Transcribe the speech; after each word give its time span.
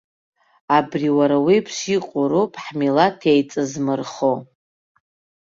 Абри 0.77 1.09
уара 1.17 1.37
уеиԥш 1.45 1.75
иҟоу 1.95 2.25
роуп 2.31 2.53
ҳмилаҭ 2.63 3.19
еиҵзмыркәо. 3.31 4.33